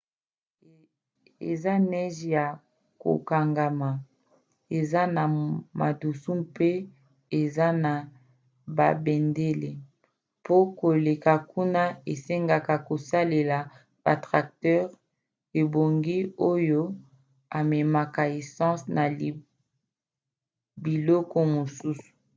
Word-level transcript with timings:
eza 1.51 1.73
neige 1.89 2.27
ya 2.37 2.45
kokangama 3.01 3.89
eza 4.77 5.01
na 5.15 5.23
madusu 5.79 6.31
mpe 6.43 6.69
eza 7.41 7.67
na 7.83 7.93
babendele. 8.77 9.71
mpo 10.41 10.55
koleka 10.79 11.33
kuna 11.51 11.83
esengaka 12.13 12.75
kosalela 12.87 13.57
batracteurs 14.03 14.91
ebongi 15.61 16.17
oyo 16.51 16.81
ememaka 17.59 18.21
essence 18.39 18.83
na 18.97 19.03
biloko 20.83 21.37
mosusu 21.53 22.09